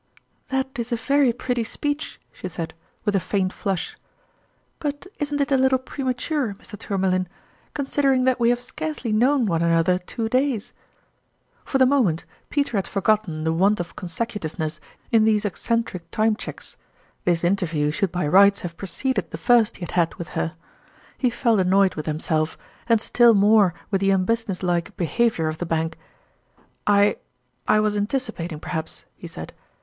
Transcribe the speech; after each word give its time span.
"That 0.49 0.79
is 0.79 0.91
a 0.91 0.95
very 0.95 1.31
pretty 1.31 1.63
speech," 1.63 2.19
she 2.31 2.47
said, 2.47 2.73
with 3.05 3.15
a 3.15 3.19
faint 3.19 3.53
flush;" 3.53 3.95
but 4.79 5.05
isn't 5.19 5.39
it 5.39 5.51
a 5.51 5.57
little 5.57 5.77
premature, 5.77 6.55
Mr. 6.55 6.75
Tourmalin, 6.75 7.27
considering 7.75 8.23
that 8.23 8.39
we 8.39 8.49
have 8.49 8.59
scarce 8.59 9.05
ly 9.05 9.11
known 9.11 9.45
one 9.45 9.61
another 9.61 9.99
two 9.99 10.27
days!" 10.27 10.73
For 11.65 11.77
the 11.77 11.85
moment, 11.85 12.25
Peter 12.49 12.77
had 12.77 12.87
forgotten 12.87 13.43
the 13.43 13.53
want 13.53 13.79
of 13.79 13.95
consecutiveness 13.95 14.79
in 15.11 15.23
these 15.23 15.45
eccentric 15.45 16.09
Time 16.09 16.35
Cheques. 16.35 16.77
This 17.23 17.43
interview 17.43 17.91
should 17.91 18.11
by 18.11 18.27
rights 18.27 18.61
have 18.61 18.77
preceded 18.77 19.29
the 19.29 19.37
first 19.37 19.75
he 19.77 19.81
had 19.81 19.91
had 19.91 20.15
with 20.15 20.29
her. 20.29 20.55
He 21.19 21.29
felt 21.29 21.59
annoyed 21.59 21.93
with 21.93 22.07
himself, 22.07 22.57
and 22.89 22.99
still 22.99 23.35
more 23.35 23.75
with 23.91 24.01
the 24.01 24.09
unbusiness 24.09 24.63
like 24.63 24.97
behavior 24.97 25.47
of 25.47 25.59
the 25.59 25.65
Bank. 25.67 25.95
"I 26.87 27.17
I 27.67 27.79
was 27.79 27.95
anticipating, 27.95 28.59
perhaps," 28.59 29.05
he 29.15 29.27
said. 29.27 29.53